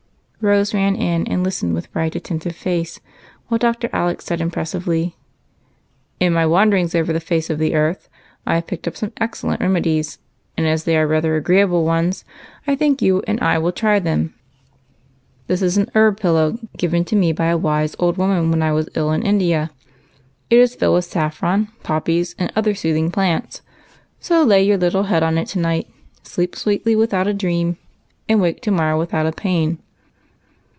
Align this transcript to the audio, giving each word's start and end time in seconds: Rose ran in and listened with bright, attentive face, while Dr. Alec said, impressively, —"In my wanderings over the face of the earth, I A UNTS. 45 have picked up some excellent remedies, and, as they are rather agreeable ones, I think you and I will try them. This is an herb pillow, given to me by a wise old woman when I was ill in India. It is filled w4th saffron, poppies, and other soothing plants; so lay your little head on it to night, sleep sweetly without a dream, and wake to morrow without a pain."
Rose 0.43 0.73
ran 0.73 0.95
in 0.95 1.27
and 1.27 1.43
listened 1.43 1.75
with 1.75 1.91
bright, 1.91 2.15
attentive 2.15 2.55
face, 2.55 2.99
while 3.47 3.59
Dr. 3.59 3.91
Alec 3.93 4.23
said, 4.23 4.41
impressively, 4.41 5.15
—"In 6.19 6.33
my 6.33 6.47
wanderings 6.47 6.95
over 6.95 7.13
the 7.13 7.19
face 7.19 7.51
of 7.51 7.59
the 7.59 7.75
earth, 7.75 8.09
I 8.43 8.55
A 8.55 8.55
UNTS. 8.55 8.55
45 8.55 8.55
have 8.55 8.67
picked 8.67 8.87
up 8.87 8.97
some 8.97 9.11
excellent 9.17 9.61
remedies, 9.61 10.17
and, 10.57 10.65
as 10.65 10.83
they 10.85 10.97
are 10.97 11.05
rather 11.05 11.35
agreeable 11.35 11.85
ones, 11.85 12.25
I 12.65 12.75
think 12.75 13.03
you 13.03 13.21
and 13.27 13.39
I 13.39 13.59
will 13.59 13.71
try 13.71 13.99
them. 13.99 14.33
This 15.45 15.61
is 15.61 15.77
an 15.77 15.91
herb 15.93 16.19
pillow, 16.19 16.57
given 16.75 17.05
to 17.05 17.15
me 17.15 17.31
by 17.33 17.45
a 17.45 17.55
wise 17.55 17.95
old 17.99 18.17
woman 18.17 18.49
when 18.49 18.63
I 18.63 18.71
was 18.71 18.89
ill 18.95 19.11
in 19.11 19.21
India. 19.21 19.69
It 20.49 20.57
is 20.57 20.73
filled 20.73 20.99
w4th 21.03 21.07
saffron, 21.09 21.67
poppies, 21.83 22.33
and 22.39 22.51
other 22.55 22.73
soothing 22.73 23.11
plants; 23.11 23.61
so 24.19 24.43
lay 24.43 24.63
your 24.63 24.79
little 24.79 25.03
head 25.03 25.21
on 25.21 25.37
it 25.37 25.49
to 25.49 25.59
night, 25.59 25.87
sleep 26.23 26.55
sweetly 26.55 26.95
without 26.95 27.27
a 27.27 27.31
dream, 27.35 27.77
and 28.27 28.41
wake 28.41 28.61
to 28.63 28.71
morrow 28.71 28.97
without 28.97 29.27
a 29.27 29.31
pain." 29.31 29.77